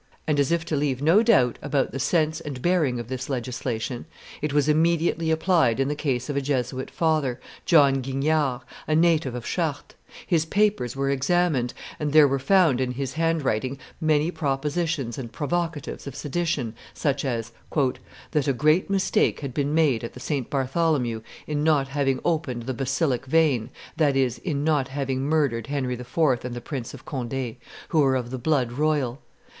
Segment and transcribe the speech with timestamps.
[0.25, 4.07] And as if to leave no doubt about the sense and bearing of this legislation,
[4.41, 9.35] it was immediately applied in the case of a Jesuit father, John Guignard, a native
[9.35, 9.93] of Chartres;
[10.25, 16.07] his papers were examined, and there were found in his handwriting many propositions and provocatives
[16.07, 17.51] of sedition, such as,
[18.31, 20.49] "That a great mistake had been made at the St.
[20.49, 25.93] Bartholomew in not having opened the basilic vein, that is, in not having murdered Henry
[25.93, 26.43] IV.
[26.43, 27.57] and the Prince of Conde,
[27.89, 29.21] who were of the blood royal; 2.